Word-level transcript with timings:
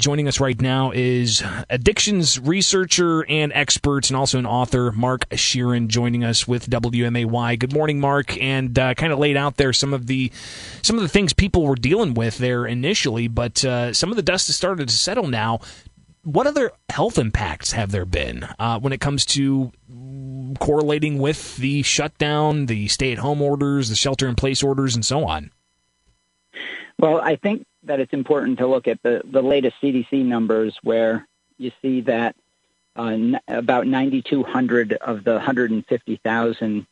Joining 0.00 0.28
us 0.28 0.40
right 0.40 0.58
now 0.58 0.92
is 0.92 1.42
addictions 1.68 2.40
researcher 2.40 3.22
and 3.28 3.52
expert, 3.52 4.08
and 4.08 4.16
also 4.16 4.38
an 4.38 4.46
author, 4.46 4.92
Mark 4.92 5.28
Scheeren, 5.28 5.88
joining 5.88 6.24
us 6.24 6.48
with 6.48 6.70
WMAY. 6.70 7.58
Good 7.58 7.74
morning, 7.74 8.00
Mark, 8.00 8.34
and 8.42 8.78
uh, 8.78 8.94
kind 8.94 9.12
of 9.12 9.18
laid 9.18 9.36
out 9.36 9.58
there 9.58 9.74
some 9.74 9.92
of 9.92 10.06
the 10.06 10.32
some 10.80 10.96
of 10.96 11.02
the 11.02 11.08
things 11.08 11.34
people 11.34 11.66
were 11.66 11.74
dealing 11.74 12.14
with 12.14 12.38
there 12.38 12.64
initially, 12.64 13.28
but 13.28 13.62
uh, 13.62 13.92
some 13.92 14.08
of 14.08 14.16
the 14.16 14.22
dust 14.22 14.46
has 14.46 14.56
started 14.56 14.88
to 14.88 14.94
settle 14.94 15.26
now. 15.26 15.60
What 16.22 16.46
other 16.46 16.72
health 16.88 17.18
impacts 17.18 17.72
have 17.72 17.90
there 17.90 18.06
been 18.06 18.48
uh, 18.58 18.80
when 18.80 18.94
it 18.94 19.02
comes 19.02 19.26
to 19.26 19.70
correlating 20.60 21.18
with 21.18 21.58
the 21.58 21.82
shutdown, 21.82 22.66
the 22.66 22.88
stay-at-home 22.88 23.42
orders, 23.42 23.90
the 23.90 23.96
shelter-in-place 23.96 24.62
orders, 24.62 24.94
and 24.94 25.04
so 25.04 25.26
on? 25.26 25.50
Well, 26.98 27.20
I 27.20 27.36
think 27.36 27.66
that 27.84 28.00
it's 28.00 28.12
important 28.12 28.58
to 28.58 28.66
look 28.66 28.88
at 28.88 29.02
the, 29.02 29.22
the 29.24 29.42
latest 29.42 29.76
CDC 29.82 30.24
numbers 30.24 30.78
where 30.82 31.26
you 31.58 31.72
see 31.82 32.02
that 32.02 32.36
uh, 32.96 33.04
n- 33.04 33.40
about 33.48 33.86
9,200 33.86 34.92
of 34.94 35.24
the 35.24 35.34
150,000 35.34 36.86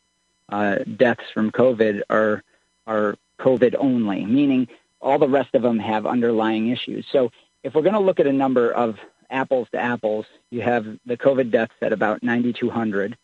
uh, 0.48 0.76
deaths 0.96 1.24
from 1.34 1.50
COVID 1.50 2.02
are 2.08 2.42
are 2.86 3.16
COVID 3.38 3.74
only, 3.78 4.24
meaning 4.24 4.66
all 5.00 5.18
the 5.18 5.28
rest 5.28 5.54
of 5.54 5.62
them 5.62 5.78
have 5.78 6.06
underlying 6.06 6.68
issues. 6.68 7.06
So 7.12 7.30
if 7.62 7.74
we're 7.74 7.82
going 7.82 7.94
to 7.94 8.00
look 8.00 8.18
at 8.18 8.26
a 8.26 8.32
number 8.32 8.72
of 8.72 8.98
apples 9.30 9.68
to 9.72 9.78
apples, 9.78 10.24
you 10.50 10.62
have 10.62 10.86
the 11.04 11.18
COVID 11.18 11.50
deaths 11.50 11.74
at 11.82 11.92
about 11.92 12.22
9,200, 12.22 13.16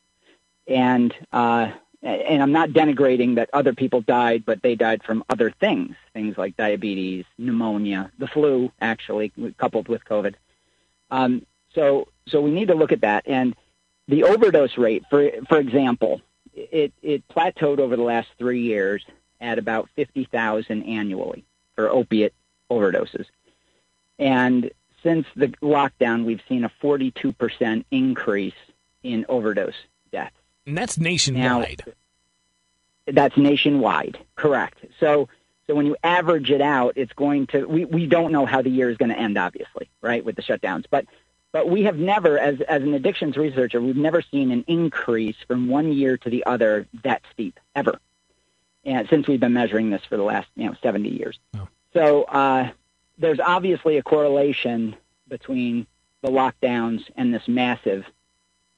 and 0.69 1.15
uh, 1.33 1.73
and 2.05 2.43
I'm 2.43 2.53
not 2.53 2.71
denigrating 2.71 3.37
that 3.37 3.49
other 3.53 3.73
people 3.73 4.03
died, 4.03 4.45
but 4.45 4.63
they 4.63 4.75
died 4.75 5.03
from 5.03 5.25
other 5.31 5.51
things, 5.51 5.97
things 6.13 6.37
like 6.37 6.57
diabetes, 6.57 7.25
pneumonia, 7.39 8.13
the 8.19 8.27
flu, 8.27 8.71
actually 8.81 9.33
coupled 9.57 9.89
with 9.89 10.05
COVID. 10.05 10.35
Um, 11.11 11.47
so, 11.75 12.09
so 12.29 12.41
we 12.43 12.51
need 12.51 12.69
to 12.69 12.75
look 12.75 12.93
at 12.93 13.01
that. 13.01 13.27
And 13.27 13.57
the 14.07 14.25
overdose 14.25 14.77
rate, 14.77 15.05
for 15.09 15.31
for 15.49 15.59
example, 15.59 16.21
it 16.53 16.93
it 17.03 17.27
plateaued 17.29 17.79
over 17.79 17.97
the 17.97 18.03
last 18.03 18.29
three 18.39 18.61
years 18.61 19.03
at 19.41 19.59
about 19.59 19.89
fifty 19.97 20.25
thousand 20.25 20.83
annually 20.83 21.45
for 21.75 21.89
opiate 21.89 22.35
overdoses, 22.71 23.27
and 24.19 24.71
since 25.03 25.27
the 25.37 25.49
lockdown, 25.63 26.25
we've 26.25 26.43
seen 26.49 26.65
a 26.65 26.73
forty-two 26.81 27.33
percent 27.33 27.87
increase 27.91 28.55
in 29.03 29.25
overdose. 29.29 29.75
And 30.67 30.77
that's 30.77 30.99
nationwide. 30.99 31.83
Now, 31.87 31.93
that's 33.07 33.37
nationwide, 33.37 34.19
correct. 34.37 34.85
So, 34.99 35.29
so 35.67 35.75
when 35.75 35.87
you 35.87 35.97
average 36.03 36.51
it 36.51 36.61
out, 36.61 36.95
it's 36.97 37.13
going 37.13 37.47
to. 37.49 37.67
We, 37.67 37.85
we 37.85 38.07
don't 38.07 38.33
know 38.33 38.47
how 38.47 38.63
the 38.63 38.71
year 38.71 38.91
is 38.91 38.97
going 38.97 39.11
to 39.11 39.19
end, 39.19 39.37
obviously, 39.37 39.91
right, 40.01 40.25
with 40.25 40.37
the 40.37 40.43
shutdowns. 40.43 40.85
But 40.91 41.07
but 41.53 41.69
we 41.69 41.85
have 41.85 41.99
never, 41.99 42.39
as 42.39 42.61
as 42.63 42.83
an 42.83 42.95
addictions 42.95 43.37
researcher, 43.37 43.81
we've 43.81 43.97
never 43.97 44.23
seen 44.23 44.51
an 44.51 44.65
increase 44.67 45.37
from 45.47 45.69
one 45.69 45.93
year 45.93 46.17
to 46.19 46.31
the 46.31 46.45
other 46.47 46.87
that 47.03 47.23
steep 47.33 47.61
ever, 47.77 47.99
and 48.85 49.09
since 49.09 49.29
we've 49.29 49.41
been 49.41 49.53
measuring 49.53 49.91
this 49.91 50.03
for 50.09 50.17
the 50.17 50.23
last 50.23 50.49
you 50.57 50.67
know 50.67 50.75
70 50.83 51.09
years. 51.09 51.39
Oh. 51.57 51.69
So 51.93 52.25
uh, 52.25 52.71
there's 53.19 53.41
obviously 53.41 53.99
a 53.99 54.03
correlation 54.03 54.97
between 55.29 55.87
the 56.23 56.31
lockdowns 56.31 57.05
and 57.17 57.33
this 57.33 57.47
massive 57.47 58.05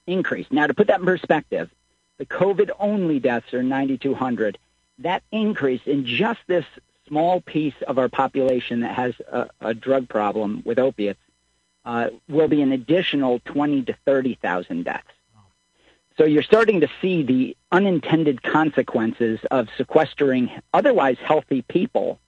increase. 0.05 0.47
Now, 0.51 0.67
to 0.67 0.73
put 0.73 0.87
that 0.87 0.99
in 0.99 1.05
perspective, 1.05 1.69
the 2.17 2.25
COVID 2.25 2.71
only 2.79 3.19
deaths 3.19 3.53
are 3.53 3.63
9,200. 3.63 4.57
That 4.99 5.23
increase 5.31 5.81
in 5.85 6.05
just 6.05 6.39
this 6.47 6.65
small 7.07 7.41
piece 7.41 7.75
of 7.87 7.97
our 7.97 8.09
population 8.09 8.81
that 8.81 8.95
has 8.95 9.13
a, 9.31 9.49
a 9.61 9.73
drug 9.73 10.09
problem 10.09 10.61
with 10.65 10.79
opiates 10.79 11.19
uh, 11.85 12.09
will 12.27 12.47
be 12.47 12.61
an 12.61 12.71
additional 12.71 13.39
20 13.45 13.83
to 13.83 13.95
30,000 14.05 14.83
deaths. 14.83 15.07
So 16.17 16.25
you're 16.25 16.43
starting 16.43 16.81
to 16.81 16.89
see 16.99 17.21
the 17.21 17.55
unintended 17.71 18.41
consequences 18.41 19.39
of 19.51 19.69
sequestering 19.77 20.49
otherwise 20.73 21.17
healthy 21.19 21.61
people 21.61 22.19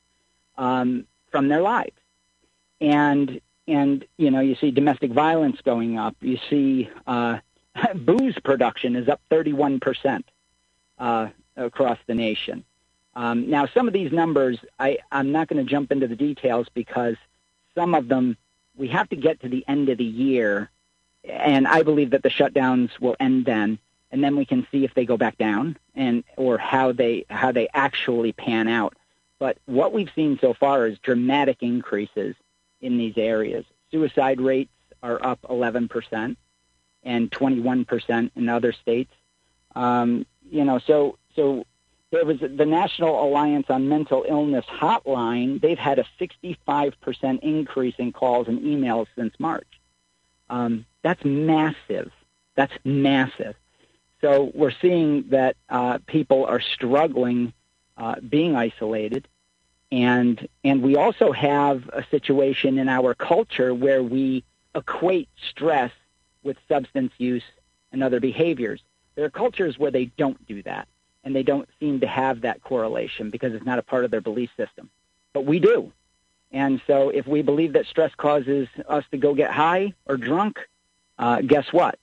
um, 0.58 1.06
from 1.32 1.48
their 1.48 1.62
lives. 1.62 1.98
And 2.80 3.42
and 3.68 4.06
you 4.18 4.32
know 4.32 4.40
you 4.40 4.56
see 4.56 4.72
domestic 4.72 5.12
violence 5.12 5.60
going 5.62 5.98
up. 5.98 6.16
You 6.22 6.40
see 6.50 6.90
uh, 7.06 7.40
booze 7.96 8.38
production 8.44 8.96
is 8.96 9.08
up 9.08 9.22
31% 9.32 10.24
uh, 10.98 11.28
across 11.56 11.98
the 12.08 12.16
nation. 12.16 12.64
Um, 13.16 13.50
now, 13.50 13.66
some 13.66 13.88
of 13.88 13.94
these 13.94 14.12
numbers, 14.12 14.60
I, 14.80 15.00
I'm 15.12 15.32
not 15.32 15.48
going 15.48 15.64
to 15.64 15.70
jump 15.70 15.92
into 15.92 16.08
the 16.08 16.16
details 16.16 16.68
because 16.74 17.16
some 17.76 17.96
of 17.96 18.08
them 18.08 18.38
we 18.78 18.88
have 18.88 19.10
to 19.10 19.16
get 19.16 19.42
to 19.42 19.50
the 19.50 19.66
end 19.68 19.90
of 19.90 19.98
the 19.98 20.06
year, 20.06 20.70
and 21.26 21.68
I 21.68 21.84
believe 21.84 22.12
that 22.12 22.24
the 22.24 22.30
shutdowns 22.30 22.98
will 23.00 23.16
end 23.20 23.46
then, 23.46 23.78
and 24.10 24.24
then 24.24 24.38
we 24.38 24.46
can 24.46 24.66
see 24.72 24.86
if 24.86 24.94
they 24.94 25.06
go 25.06 25.18
back 25.18 25.38
down 25.38 25.78
and 25.96 26.24
or 26.38 26.58
how 26.58 26.94
they 26.94 27.26
how 27.30 27.52
they 27.52 27.68
actually 27.74 28.32
pan 28.32 28.68
out. 28.68 28.96
But 29.38 29.58
what 29.66 29.92
we've 29.92 30.12
seen 30.16 30.38
so 30.40 30.54
far 30.54 30.88
is 30.88 30.98
dramatic 31.00 31.58
increases 31.62 32.36
in 32.80 32.98
these 32.98 33.18
areas. 33.18 33.66
Suicide 33.92 34.40
rates 34.40 34.72
are 35.04 35.24
up 35.26 35.40
11 35.50 35.90
percent 35.90 36.38
and 37.10 37.32
21% 37.32 38.32
in 38.36 38.50
other 38.50 38.72
states. 38.72 39.12
Um, 39.76 40.28
you 40.50 40.64
know, 40.64 40.78
so 40.78 41.18
so 41.36 41.66
there 42.12 42.24
was 42.24 42.40
the 42.40 42.66
National 42.66 43.24
Alliance 43.24 43.66
on 43.70 43.90
Mental 43.90 44.26
Illness 44.28 44.66
hotline. 44.66 45.60
They've 45.60 45.78
had 45.78 45.98
a 46.00 46.06
65% 46.20 47.40
increase 47.42 47.96
in 47.98 48.12
calls 48.12 48.48
and 48.48 48.60
emails 48.62 49.08
since 49.16 49.34
March. 49.40 49.68
Um, 50.50 50.86
that's 51.02 51.24
massive. 51.26 52.12
That's 52.56 52.74
massive. 52.84 53.56
So 54.22 54.52
we're 54.54 54.74
seeing 54.82 55.30
that 55.30 55.56
uh, 55.70 56.00
people 56.06 56.46
are 56.46 56.62
struggling 56.62 57.54
uh, 57.98 58.16
being 58.22 58.56
isolated, 58.56 59.28
and 59.92 60.48
and 60.64 60.82
we 60.82 60.96
also 60.96 61.32
have 61.32 61.90
a 61.90 62.04
situation 62.12 62.78
in 62.78 62.88
our 62.88 63.14
culture 63.14 63.74
where 63.74 64.04
we 64.04 64.44
equate 64.76 65.30
stress 65.50 65.92
with 66.44 66.58
substance 66.68 67.12
use 67.18 67.44
and 67.92 68.04
other 68.04 68.20
behaviors. 68.20 68.82
There 69.16 69.26
are 69.26 69.30
cultures 69.30 69.78
where 69.78 69.92
they 69.92 70.06
don't 70.06 70.46
do 70.48 70.64
that, 70.64 70.88
and 71.24 71.36
they 71.36 71.44
don't 71.44 71.68
seem 71.80 72.00
to 72.00 72.08
have 72.08 72.42
that 72.42 72.62
correlation 72.64 73.30
because 73.30 73.54
it's 73.54 73.66
not 73.66 73.80
a 73.80 73.84
part 73.84 74.06
of 74.06 74.12
their 74.12 74.22
belief 74.22 74.50
system. 74.56 74.90
But 75.34 75.46
we 75.46 75.60
do. 75.60 75.92
And 76.52 76.82
so 76.88 77.10
if 77.10 77.28
we 77.28 77.42
believe 77.42 77.74
that 77.74 77.86
stress 77.86 78.14
causes 78.16 78.68
us 78.88 79.04
to 79.12 79.18
go 79.18 79.34
get 79.34 79.52
high 79.52 79.94
or 80.06 80.18
drunk, 80.18 80.60
uh, 81.18 81.42
guess 81.42 81.72
what? 81.72 82.00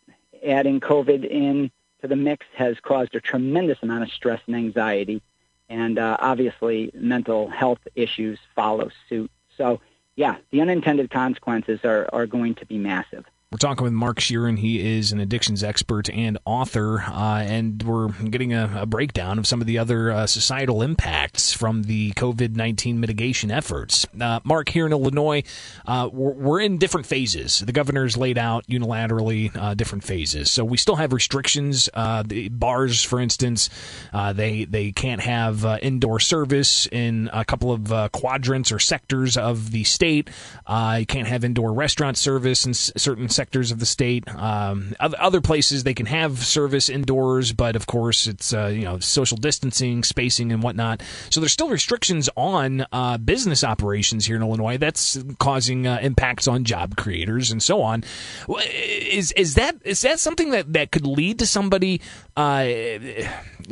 Adding 0.47 0.81
COVID 0.81 1.25
in 1.29 1.71
to 2.01 2.09
the 2.09 2.17
mix 2.17 2.47
has 2.55 2.77
caused 2.81 3.15
a 3.15 3.21
tremendous 3.21 3.79
amount 3.83 4.05
of 4.05 4.11
stress 4.11 4.41
and 4.47 4.55
anxiety. 4.55 5.23
And 5.69 5.99
uh, 5.99 6.17
obviously, 6.21 6.93
mental 6.95 7.49
health 7.49 7.81
issues 7.97 8.39
follow 8.55 8.91
suit. 9.09 9.31
So, 9.57 9.81
yeah, 10.15 10.37
the 10.51 10.61
unintended 10.61 11.11
consequences 11.11 11.81
are, 11.85 12.09
are 12.13 12.27
going 12.27 12.55
to 12.57 12.67
be 12.67 12.79
massive. 12.79 13.25
We're 13.53 13.59
talking 13.59 13.85
with 13.85 13.93
Mark 13.93 14.19
Scheeren. 14.19 14.59
He 14.59 14.99
is 14.99 15.13
an 15.13 15.21
addictions 15.21 15.63
expert 15.63 16.11
and 16.11 16.37
author, 16.45 17.03
uh, 17.03 17.45
and 17.47 17.81
we're 17.81 18.09
getting 18.09 18.53
a, 18.53 18.81
a, 18.83 18.87
breakdown 18.87 19.39
of 19.39 19.47
some 19.47 19.61
of 19.61 19.69
the 19.69 19.79
other 19.79 20.11
uh, 20.11 20.27
societal 20.27 20.83
impacts 20.83 21.53
from 21.53 21.85
the 21.85 22.11
COVID 22.15 22.57
19 22.57 22.99
mitigation 22.99 23.53
efforts. 23.53 24.05
Uh, 24.21 24.41
Mark, 24.43 24.69
here 24.69 24.85
in 24.85 24.91
Illinois, 24.91 25.45
uh, 25.87 26.11
we're, 26.13 26.33
we're, 26.33 26.61
in 26.61 26.77
different 26.79 27.07
phases. 27.07 27.61
The 27.61 27.71
governor's 27.71 28.17
laid 28.17 28.37
out 28.37 28.67
unilaterally 28.67 29.57
uh, 29.57 29.75
different 29.75 30.03
phases. 30.03 30.51
So 30.51 30.65
we 30.65 30.77
still 30.77 30.97
have 30.97 31.13
restrictions. 31.13 31.89
Uh, 31.95 32.25
the 32.27 32.49
bars, 32.49 33.05
for 33.05 33.21
instance, 33.21 33.71
they, 34.13 34.65
they 34.65 34.91
can't 34.91 35.21
have 35.21 35.65
indoor 35.83 36.19
service 36.19 36.89
in 36.91 37.31
a 37.33 37.45
couple 37.45 37.71
of 37.71 38.11
quadrants 38.11 38.73
or 38.73 38.81
sectors 38.81 39.37
of 39.37 39.71
the 39.71 39.85
state. 39.85 40.31
you 40.69 41.07
can't 41.07 41.29
have 41.29 41.45
indoor 41.45 41.73
restaurant 41.73 42.19
service 42.19 42.67
in 42.67 42.75
certain 42.75 43.29
sectors 43.29 43.46
of 43.55 43.79
the 43.79 43.87
state. 43.87 44.29
Um, 44.35 44.95
other 45.01 45.41
places 45.41 45.85
they 45.85 45.95
can 45.95 46.07
have 46.07 46.39
service 46.45 46.89
indoors, 46.89 47.53
but 47.53 47.77
of 47.77 47.87
course 47.87 48.27
it's 48.27 48.53
uh, 48.53 48.67
you 48.67 48.83
know 48.83 48.99
social 48.99 49.37
distancing, 49.37 50.03
spacing, 50.03 50.53
and 50.53 50.63
whatnot. 50.63 51.03
So 51.31 51.41
there's 51.41 51.53
still 51.53 51.69
restrictions 51.69 52.29
on 52.37 52.87
uh, 52.93 53.19
business 53.19 53.65
operations 53.65 54.27
here 54.27 54.37
in 54.37 54.43
Illinois. 54.43 54.79
That's 54.79 55.23
causing 55.39 55.87
uh, 55.87 55.99
impacts 56.03 56.47
on 56.47 56.65
job 56.65 56.97
creators 56.97 57.51
and 57.51 57.63
so 57.63 57.83
on. 57.83 58.05
Is 58.49 59.33
is 59.33 59.55
that 59.55 59.77
is 59.85 60.01
that 60.03 60.21
something 60.21 60.51
that 60.51 60.73
that 60.73 60.93
could 60.93 61.07
lead 61.07 61.39
to 61.41 61.47
somebody 61.47 62.01
uh, 62.37 62.69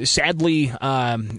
sadly? 0.03 0.71
Um, 0.81 1.39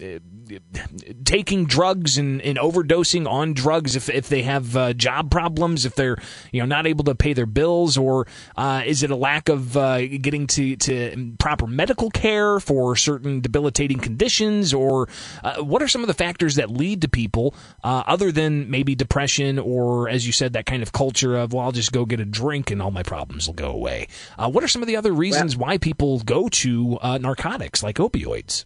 taking 1.23 1.65
drugs 1.65 2.17
and, 2.17 2.41
and, 2.41 2.57
overdosing 2.57 3.27
on 3.27 3.53
drugs 3.53 3.95
if, 3.95 4.09
if 4.09 4.29
they 4.29 4.43
have 4.43 4.75
uh, 4.75 4.93
job 4.93 5.29
problems, 5.29 5.85
if 5.85 5.95
they're 5.95 6.17
you 6.51 6.59
know 6.59 6.65
not 6.65 6.87
able 6.87 7.03
to 7.03 7.15
pay 7.15 7.33
their 7.33 7.45
bills, 7.45 7.97
or 7.97 8.27
uh, 8.55 8.81
is 8.85 9.03
it 9.03 9.11
a 9.11 9.15
lack 9.15 9.49
of 9.49 9.75
uh, 9.77 9.99
getting 9.99 10.47
to, 10.47 10.75
to 10.77 11.33
proper 11.39 11.67
medical 11.67 12.09
care 12.09 12.59
for 12.59 12.95
certain 12.95 13.41
debilitating 13.41 13.99
conditions, 13.99 14.73
or 14.73 15.07
uh, 15.43 15.61
what 15.63 15.81
are 15.81 15.87
some 15.87 16.01
of 16.01 16.07
the 16.07 16.13
factors 16.13 16.55
that 16.55 16.69
lead 16.69 17.01
to 17.01 17.07
people 17.07 17.53
uh, 17.83 18.03
other 18.07 18.31
than 18.31 18.69
maybe 18.69 18.95
depression 18.95 19.59
or, 19.59 20.09
as 20.09 20.25
you 20.25 20.33
said, 20.33 20.53
that 20.53 20.65
kind 20.65 20.83
of 20.83 20.91
culture 20.91 21.35
of 21.37 21.53
well, 21.53 21.65
I'll 21.65 21.71
just 21.71 21.91
go 21.91 22.05
get 22.05 22.19
a 22.19 22.25
drink 22.25 22.71
and 22.71 22.81
all 22.81 22.91
my 22.91 23.03
problems 23.03 23.47
will 23.47 23.55
go 23.55 23.71
away. 23.71 24.07
Uh, 24.37 24.49
what 24.49 24.63
are 24.63 24.67
some 24.67 24.81
of 24.81 24.87
the 24.87 24.95
other 24.95 25.13
reasons 25.13 25.57
well, 25.57 25.67
why 25.67 25.77
people 25.77 26.19
go 26.19 26.47
to 26.49 26.99
narcotics 27.19 27.83
like 27.83 27.97
opioids? 27.97 28.65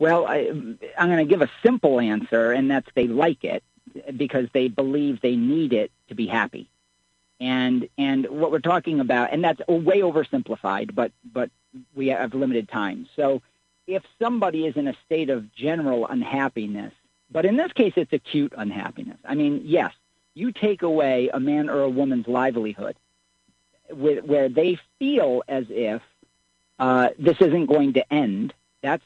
Well, 0.00 0.26
I, 0.26 0.38
am 0.38 0.78
going 0.96 1.18
to 1.18 1.24
give 1.26 1.42
a 1.42 1.50
simple 1.62 2.00
answer, 2.00 2.52
and 2.52 2.70
that's 2.70 2.88
they 2.94 3.06
like 3.06 3.44
it 3.44 3.62
because 4.16 4.48
they 4.54 4.66
believe 4.66 5.20
they 5.20 5.36
need 5.36 5.74
it 5.74 5.92
to 6.08 6.14
be 6.14 6.26
happy. 6.26 6.70
And 7.38 7.86
and 7.98 8.26
what 8.28 8.50
we're 8.50 8.60
talking 8.60 9.00
about, 9.00 9.30
and 9.30 9.44
that's 9.44 9.60
way 9.68 10.00
oversimplified, 10.00 10.94
but 10.94 11.12
but 11.32 11.50
we 11.94 12.08
have 12.08 12.32
limited 12.34 12.68
time. 12.70 13.08
So 13.14 13.42
if 13.86 14.02
somebody 14.18 14.66
is 14.66 14.76
in 14.76 14.88
a 14.88 14.96
state 15.04 15.28
of 15.28 15.52
general 15.54 16.06
unhappiness, 16.06 16.94
but 17.30 17.44
in 17.44 17.56
this 17.56 17.72
case 17.72 17.92
it's 17.96 18.12
acute 18.14 18.54
unhappiness. 18.56 19.18
I 19.22 19.34
mean, 19.34 19.62
yes, 19.66 19.92
you 20.32 20.50
take 20.50 20.80
away 20.80 21.28
a 21.28 21.38
man 21.38 21.68
or 21.68 21.82
a 21.82 21.90
woman's 21.90 22.26
livelihood, 22.26 22.96
where 23.90 24.48
they 24.48 24.78
feel 24.98 25.42
as 25.46 25.66
if 25.68 26.00
uh, 26.78 27.10
this 27.18 27.36
isn't 27.40 27.66
going 27.66 27.92
to 27.94 28.12
end. 28.12 28.54
That's 28.82 29.04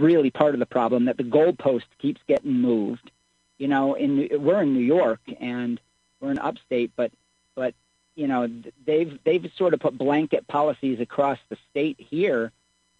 really 0.00 0.30
part 0.30 0.54
of 0.54 0.60
the 0.60 0.66
problem 0.66 1.06
that 1.06 1.16
the 1.16 1.24
goalpost 1.24 1.84
keeps 1.98 2.20
getting 2.26 2.52
moved. 2.52 3.10
You 3.58 3.68
know, 3.68 3.94
in 3.94 4.28
we're 4.42 4.62
in 4.62 4.74
New 4.74 4.84
York 4.84 5.20
and 5.40 5.80
we're 6.20 6.30
in 6.30 6.38
upstate, 6.38 6.92
but 6.96 7.10
but 7.54 7.74
you 8.14 8.26
know 8.26 8.48
they've 8.84 9.18
they've 9.24 9.50
sort 9.56 9.74
of 9.74 9.80
put 9.80 9.96
blanket 9.96 10.46
policies 10.46 11.00
across 11.00 11.38
the 11.48 11.56
state 11.70 11.96
here, 11.98 12.52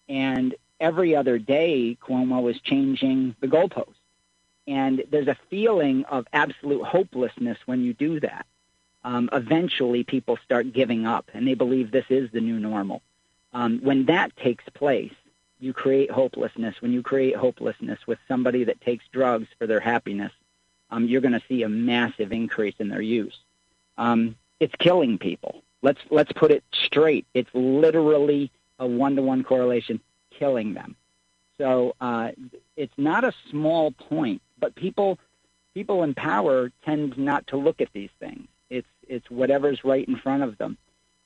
and 0.09 0.55
every 0.81 1.15
other 1.15 1.39
day 1.39 1.97
Cuomo 2.03 2.51
is 2.51 2.61
changing 2.61 3.35
the 3.41 3.49
goalpost, 3.49 3.95
and 4.67 5.05
there's 5.11 5.29
a 5.29 5.37
feeling 5.51 6.05
of 6.07 6.27
absolute 6.33 6.85
hopelessness 6.85 7.59
when 7.67 7.83
you 7.83 7.93
do 7.93 8.21
that. 8.21 8.47
Um, 9.05 9.29
eventually, 9.33 10.03
people 10.03 10.37
start 10.45 10.73
giving 10.73 11.07
up, 11.07 11.31
and 11.33 11.47
they 11.47 11.55
believe 11.55 11.91
this 11.91 12.07
is 12.09 12.31
the 12.33 12.41
new 12.41 12.59
normal. 12.59 13.03
Um, 13.53 13.79
when 13.83 14.07
that 14.07 14.37
takes 14.37 14.65
place, 14.75 15.15
you 15.61 15.73
create 15.73 16.11
hopelessness. 16.11 16.81
When 16.81 16.93
you 16.93 17.03
create 17.03 17.37
hopelessness 17.37 17.99
with 18.07 18.19
somebody 18.29 18.65
that 18.65 18.81
takes 18.81 19.05
drugs 19.13 19.49
for 19.59 19.67
their 19.67 19.81
happiness, 19.81 20.33
um, 20.91 21.07
you're 21.07 21.21
going 21.21 21.33
to 21.33 21.43
see 21.49 21.63
a 21.63 21.69
massive 21.69 22.33
increase 22.33 22.75
in 22.79 22.89
their 22.89 23.03
use. 23.03 23.39
Um, 23.99 24.37
it's 24.61 24.75
killing 24.79 25.19
people. 25.19 25.63
Let's 25.83 26.01
let's 26.11 26.33
put 26.33 26.51
it 26.51 26.65
straight. 26.73 27.27
It's 27.35 27.51
literally 27.55 28.51
a 28.79 28.87
one-to-one 28.87 29.45
correlation, 29.45 30.01
killing 30.31 30.75
them. 30.75 30.97
So 31.59 31.95
uh, 32.01 32.33
it's 32.77 32.93
not 32.97 33.25
a 33.25 33.33
small 33.51 33.93
point, 33.93 34.43
but 34.59 34.75
people 34.75 35.19
people 35.75 36.03
in 36.03 36.15
power 36.15 36.71
tend 36.85 37.19
not 37.19 37.47
to 37.49 37.57
look 37.57 37.81
at 37.81 37.93
these 37.93 38.11
things. 38.19 38.47
It's 38.71 38.89
it's 39.09 39.31
whatever's 39.31 39.85
right 39.85 40.07
in 40.07 40.17
front 40.17 40.43
of 40.43 40.59
them. 40.59 40.77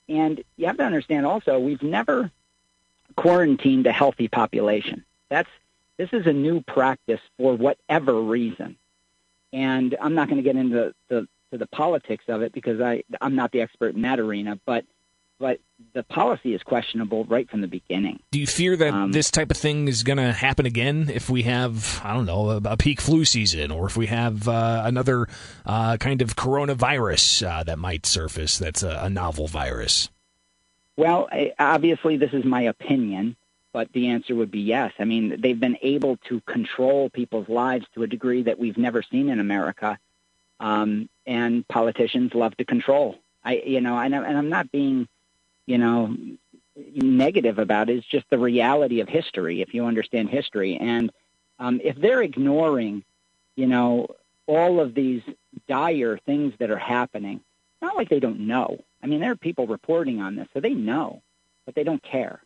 And 0.09 0.43
you 0.57 0.67
have 0.67 0.77
to 0.79 0.85
understand 0.85 1.25
also, 1.27 1.59
we've 1.59 1.83
never 1.83 2.31
quarantined 3.17 3.87
a 3.87 3.93
healthy 3.93 4.29
population. 4.29 5.05
That's 5.29 5.49
this 5.97 6.11
is 6.13 6.27
a 6.27 6.33
new 6.33 6.63
practice 6.63 7.21
for 7.37 7.57
whatever 7.57 8.21
reason. 8.21 8.77
And 9.53 9.97
I'm 10.01 10.15
not 10.15 10.29
going 10.29 10.43
to 10.43 10.43
get 10.43 10.57
into 10.57 10.95
the 11.09 11.29
to 11.51 11.59
the 11.59 11.67
politics 11.67 12.25
of 12.29 12.43
it 12.43 12.53
because 12.53 12.81
I 12.81 13.03
I'm 13.21 13.35
not 13.35 13.53
the 13.53 13.61
expert 13.61 13.95
in 13.95 14.03
that 14.03 14.21
arena, 14.21 14.59
but 14.65 14.85
but 15.39 15.59
the 15.95 16.03
policy 16.03 16.55
is 16.55 16.63
questionable 16.63 17.25
right 17.25 17.49
from 17.51 17.63
the 17.63 17.67
beginning. 17.67 18.21
Do 18.31 18.39
you 18.39 18.47
fear 18.47 18.77
that 18.77 18.93
um, 18.93 19.13
this 19.13 19.31
type 19.31 19.51
of 19.51 19.57
thing 19.57 19.89
is 19.89 20.03
going 20.03 20.19
to 20.19 20.33
happen 20.33 20.67
again 20.67 21.11
if 21.13 21.31
we 21.31 21.43
have, 21.45 22.01
I 22.05 22.13
don't 22.13 22.27
know, 22.27 22.51
a, 22.51 22.57
a 22.65 22.77
peak 22.77 23.01
flu 23.01 23.25
season, 23.25 23.71
or 23.71 23.87
if 23.87 23.97
we 23.97 24.07
have 24.07 24.47
uh, 24.47 24.83
another 24.85 25.27
uh, 25.65 25.97
kind 25.97 26.21
of 26.21 26.37
coronavirus 26.37 27.47
uh, 27.47 27.63
that 27.65 27.79
might 27.79 28.05
surface 28.05 28.59
that's 28.59 28.83
a, 28.83 29.01
a 29.03 29.11
novel 29.11 29.49
virus? 29.49 30.11
Well, 31.01 31.31
obviously, 31.59 32.19
this 32.19 32.35
is 32.35 32.45
my 32.45 32.61
opinion, 32.61 33.35
but 33.73 33.91
the 33.95 34.09
answer 34.09 34.35
would 34.35 34.51
be 34.51 34.61
yes. 34.61 34.93
I 34.99 35.05
mean, 35.05 35.41
they've 35.41 35.59
been 35.59 35.79
able 35.81 36.19
to 36.29 36.43
control 36.43 37.09
people's 37.09 37.49
lives 37.49 37.87
to 37.95 38.03
a 38.03 38.07
degree 38.07 38.43
that 38.43 38.59
we've 38.59 38.77
never 38.77 39.03
seen 39.03 39.31
in 39.31 39.41
America, 39.41 39.99
um, 40.61 41.09
and 41.25 41.67
politicians 41.69 42.35
love 42.35 42.55
to 42.59 42.67
control. 42.67 43.17
I, 43.43 43.63
you 43.65 43.81
know, 43.81 43.97
and, 43.97 44.15
and 44.15 44.37
I'm 44.37 44.51
not 44.51 44.71
being, 44.71 45.09
you 45.65 45.79
know, 45.79 46.15
negative 46.77 47.59
about 47.59 47.89
it. 47.89 47.97
It's 47.97 48.07
just 48.07 48.29
the 48.29 48.39
reality 48.39 49.01
of 49.01 49.09
history. 49.09 49.63
If 49.63 49.73
you 49.73 49.87
understand 49.87 50.29
history, 50.29 50.77
and 50.77 51.11
um, 51.59 51.81
if 51.83 51.97
they're 51.97 52.21
ignoring, 52.21 53.05
you 53.57 53.69
know, 53.69 54.07
all 54.45 54.81
of 54.81 54.93
these 54.93 55.23
dire 55.67 56.19
things 56.27 56.53
that 56.59 56.71
are 56.71 56.77
happening, 56.77 57.41
not 57.81 57.97
like 57.97 58.11
they 58.11 58.21
don't 58.21 58.41
know. 58.41 58.85
I 59.03 59.07
mean, 59.07 59.21
there 59.21 59.33
are 59.33 59.37
people 59.37 59.67
reporting 59.67 60.21
on 60.21 60.37
this, 60.37 60.49
so 60.53 60.61
they 60.61 60.75
know, 60.75 61.23
but 61.67 61.75
they 61.75 61.85
don't 61.85 62.03
care. 62.03 62.41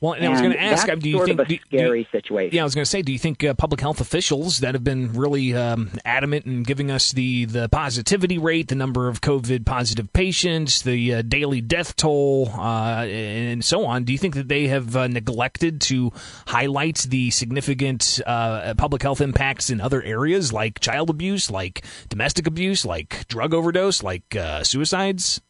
Well, 0.00 0.12
and, 0.12 0.24
and 0.24 0.28
I 0.28 0.32
was 0.32 0.40
going 0.42 0.52
to 0.52 0.62
ask, 0.62 0.86
do 0.98 1.08
you 1.08 1.24
think 1.24 1.40
a 1.40 1.44
do, 1.46 1.58
scary 1.66 2.04
do, 2.04 2.10
situation? 2.10 2.54
Yeah, 2.54 2.60
I 2.60 2.64
was 2.64 2.74
going 2.74 2.84
to 2.84 2.90
say, 2.90 3.00
do 3.00 3.12
you 3.12 3.18
think 3.18 3.42
uh, 3.42 3.54
public 3.54 3.80
health 3.80 4.00
officials 4.00 4.60
that 4.60 4.74
have 4.74 4.84
been 4.84 5.14
really 5.14 5.54
um, 5.54 5.90
adamant 6.04 6.44
in 6.44 6.64
giving 6.64 6.90
us 6.90 7.12
the 7.12 7.46
the 7.46 7.70
positivity 7.70 8.36
rate, 8.36 8.68
the 8.68 8.74
number 8.74 9.08
of 9.08 9.22
COVID 9.22 9.64
positive 9.64 10.12
patients, 10.12 10.82
the 10.82 11.14
uh, 11.14 11.22
daily 11.22 11.62
death 11.62 11.96
toll, 11.96 12.50
uh, 12.58 13.06
and 13.06 13.64
so 13.64 13.86
on, 13.86 14.04
do 14.04 14.12
you 14.12 14.18
think 14.18 14.34
that 14.34 14.48
they 14.48 14.66
have 14.66 14.94
uh, 14.96 15.08
neglected 15.08 15.80
to 15.82 16.12
highlight 16.48 16.98
the 17.08 17.30
significant 17.30 18.20
uh, 18.26 18.74
public 18.76 19.02
health 19.02 19.22
impacts 19.22 19.70
in 19.70 19.80
other 19.80 20.02
areas 20.02 20.52
like 20.52 20.78
child 20.78 21.08
abuse, 21.08 21.50
like 21.50 21.86
domestic 22.10 22.46
abuse, 22.46 22.84
like 22.84 23.26
drug 23.28 23.54
overdose, 23.54 24.02
like 24.02 24.36
uh, 24.36 24.62
suicides? 24.62 25.40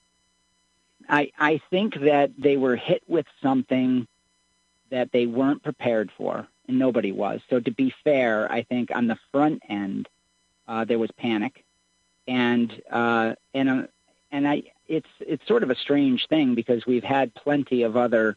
I 1.09 1.33
I 1.39 1.61
think 1.71 2.01
that 2.01 2.31
they 2.39 2.57
were 2.57 2.77
hit 2.77 3.03
with 3.07 3.27
something 3.43 4.07
that 4.91 5.11
they 5.13 5.27
weren't 5.27 5.63
prepared 5.63 6.11
for, 6.17 6.47
and 6.69 6.79
nobody 6.79 7.13
was. 7.13 7.41
So 7.51 7.61
to 7.61 7.71
be 7.71 7.95
fair, 8.05 8.51
I 8.51 8.63
think 8.63 8.91
on 8.95 9.07
the 9.07 9.19
front 9.33 9.63
end 9.69 10.09
uh, 10.69 10.85
there 10.85 10.99
was 10.99 11.11
panic, 11.13 11.65
and 12.27 12.71
uh, 12.91 13.35
and 13.55 13.69
uh, 13.69 13.83
and 14.31 14.49
I 14.49 14.65
it's 14.89 15.09
it's 15.21 15.47
sort 15.47 15.63
of 15.63 15.71
a 15.71 15.77
strange 15.77 16.27
thing 16.29 16.55
because 16.55 16.87
we've 16.87 17.05
had 17.05 17.35
plenty 17.35 17.83
of 17.83 17.97
other 17.97 18.37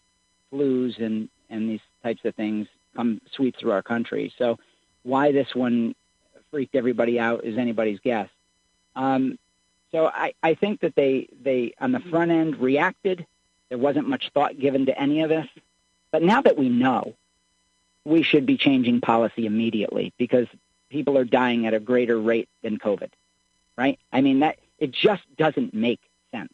flus 0.51 1.00
and 1.00 1.30
and 1.50 1.69
these 1.69 1.81
types 2.04 2.24
of 2.25 2.36
things 2.36 2.68
come 2.95 3.22
sweep 3.31 3.56
through 3.57 3.72
our 3.72 3.81
country. 3.81 4.33
So 4.38 4.60
why 5.04 5.31
this 5.31 5.54
one 5.56 5.95
freaked 6.51 6.75
everybody 6.75 7.19
out 7.19 7.44
is 7.44 7.57
anybody's 7.57 8.00
guess. 8.00 8.30
Um, 8.95 9.38
so 9.91 10.07
I, 10.07 10.33
I 10.41 10.53
think 10.53 10.81
that 10.81 10.95
they 10.95 11.27
they 11.41 11.74
on 11.80 11.91
the 11.91 12.00
front 12.00 12.31
end 12.31 12.59
reacted. 12.59 13.25
There 13.69 13.77
wasn't 13.77 14.08
much 14.08 14.31
thought 14.34 14.60
given 14.60 14.88
to 14.88 15.00
any 15.00 15.22
of 15.22 15.29
this. 15.29 15.48
But 16.12 16.24
now 16.24 16.41
that 16.41 16.58
we 16.58 16.69
know, 16.69 17.13
we 18.03 18.24
should 18.24 18.46
be 18.46 18.58
changing 18.58 19.01
policy 19.01 19.46
immediately 19.46 20.13
because 20.17 20.48
people 20.89 21.17
are 21.17 21.25
dying 21.25 21.67
at 21.67 21.74
a 21.74 21.79
greater 21.79 22.19
rate 22.19 22.50
than 22.63 22.79
COVID, 22.79 23.10
right? 23.77 24.00
I 24.12 24.22
mean, 24.22 24.39
that 24.39 24.58
it 24.79 24.91
just 24.91 25.24
doesn't 25.38 25.74
make 25.74 26.00
sense. 26.31 26.53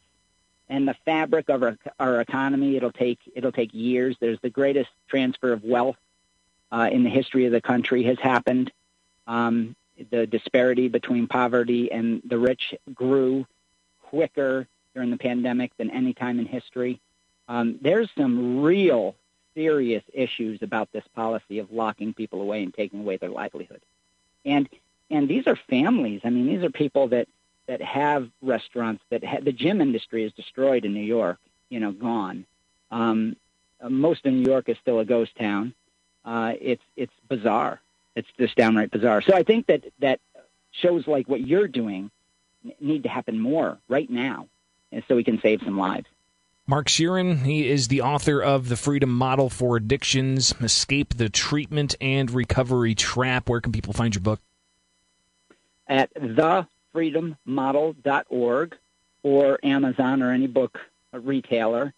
And 0.67 0.87
the 0.87 0.95
fabric 1.05 1.49
of 1.49 1.63
our, 1.63 1.77
our 1.99 2.21
economy, 2.21 2.75
it'll 2.75 2.91
take 2.91 3.19
it'll 3.35 3.51
take 3.51 3.73
years. 3.73 4.17
There's 4.19 4.39
the 4.41 4.49
greatest 4.49 4.89
transfer 5.07 5.53
of 5.53 5.63
wealth 5.63 5.97
uh, 6.71 6.89
in 6.91 7.03
the 7.03 7.09
history 7.09 7.45
of 7.45 7.51
the 7.51 7.61
country 7.61 8.03
has 8.03 8.19
happened. 8.19 8.71
Um, 9.27 9.75
the 10.09 10.27
disparity 10.27 10.87
between 10.87 11.27
poverty 11.27 11.91
and 11.91 12.21
the 12.25 12.37
rich 12.37 12.73
grew 12.93 13.45
quicker 14.03 14.67
during 14.93 15.11
the 15.11 15.17
pandemic 15.17 15.75
than 15.77 15.89
any 15.89 16.13
time 16.13 16.39
in 16.39 16.45
history. 16.45 16.99
Um, 17.47 17.77
there's 17.81 18.09
some 18.17 18.61
real 18.61 19.15
serious 19.53 20.03
issues 20.13 20.61
about 20.61 20.91
this 20.91 21.03
policy 21.15 21.59
of 21.59 21.71
locking 21.71 22.13
people 22.13 22.41
away 22.41 22.63
and 22.63 22.73
taking 22.73 23.01
away 23.01 23.17
their 23.17 23.29
livelihood. 23.29 23.81
And 24.43 24.69
and 25.11 25.27
these 25.27 25.45
are 25.45 25.55
families. 25.55 26.21
I 26.23 26.29
mean, 26.29 26.47
these 26.47 26.63
are 26.63 26.69
people 26.69 27.09
that 27.09 27.27
that 27.67 27.81
have 27.81 28.29
restaurants 28.41 29.03
that 29.09 29.23
ha- 29.23 29.39
the 29.41 29.51
gym 29.51 29.81
industry 29.81 30.23
is 30.23 30.33
destroyed 30.33 30.85
in 30.85 30.93
New 30.93 31.03
York. 31.03 31.39
You 31.69 31.79
know, 31.79 31.91
gone. 31.91 32.45
Um, 32.91 33.35
most 33.87 34.25
of 34.25 34.33
New 34.33 34.47
York 34.47 34.69
is 34.69 34.77
still 34.81 34.99
a 34.99 35.05
ghost 35.05 35.35
town. 35.35 35.73
Uh, 36.23 36.53
it's 36.59 36.83
it's 36.95 37.13
bizarre. 37.27 37.81
It's 38.15 38.27
just 38.37 38.55
downright 38.55 38.91
bizarre. 38.91 39.21
So 39.21 39.35
I 39.35 39.43
think 39.43 39.67
that 39.67 39.83
that 39.99 40.19
shows 40.71 41.07
like 41.07 41.27
what 41.27 41.41
you're 41.41 41.67
doing 41.67 42.09
need 42.79 43.03
to 43.03 43.09
happen 43.09 43.39
more 43.39 43.77
right 43.87 44.09
now, 44.09 44.47
and 44.91 45.03
so 45.07 45.15
we 45.15 45.23
can 45.23 45.39
save 45.41 45.61
some 45.63 45.77
lives. 45.77 46.07
Mark 46.67 46.87
Scheeren, 46.87 47.45
he 47.45 47.69
is 47.69 47.89
the 47.89 48.01
author 48.01 48.41
of 48.41 48.69
The 48.69 48.75
Freedom 48.75 49.11
Model 49.11 49.51
for 49.51 49.77
Addictions 49.77 50.55
Escape 50.59 51.15
the 51.15 51.29
Treatment 51.29 51.93
and 52.01 52.31
Recovery 52.31 52.95
Trap. 52.95 53.49
Where 53.49 53.61
can 53.61 53.71
people 53.71 53.93
find 53.93 54.15
your 54.15 54.23
book? 54.23 54.39
At 55.87 56.11
thefreedommodel.org 56.15 58.77
or 59.21 59.59
Amazon 59.61 60.23
or 60.23 60.31
any 60.31 60.47
book 60.47 60.79
retailer. 61.13 61.93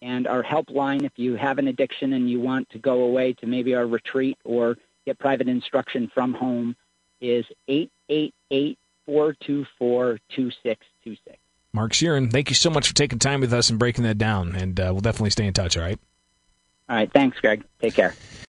And 0.00 0.28
our 0.28 0.44
helpline, 0.44 1.02
if 1.04 1.12
you 1.16 1.34
have 1.34 1.58
an 1.58 1.66
addiction 1.66 2.12
and 2.12 2.30
you 2.30 2.38
want 2.40 2.70
to 2.70 2.78
go 2.78 3.02
away 3.02 3.32
to 3.34 3.46
maybe 3.46 3.74
our 3.74 3.86
retreat 3.86 4.38
or 4.44 4.78
get 5.06 5.18
private 5.18 5.48
instruction 5.48 6.10
from 6.12 6.34
home, 6.34 6.76
is 7.20 7.44
888 7.68 8.78
424 9.06 10.18
2626. 10.34 11.38
Mark 11.74 11.92
Scheeren, 11.92 12.30
thank 12.30 12.50
you 12.50 12.54
so 12.54 12.68
much 12.68 12.88
for 12.88 12.94
taking 12.94 13.18
time 13.18 13.40
with 13.40 13.52
us 13.52 13.70
and 13.70 13.78
breaking 13.78 14.04
that 14.04 14.18
down. 14.18 14.54
And 14.54 14.78
uh, 14.78 14.88
we'll 14.92 15.00
definitely 15.00 15.30
stay 15.30 15.46
in 15.46 15.54
touch, 15.54 15.76
all 15.76 15.82
right? 15.82 15.98
All 16.88 16.96
right. 16.96 17.10
Thanks, 17.10 17.38
Greg. 17.40 17.64
Take 17.80 17.94
care. 17.94 18.14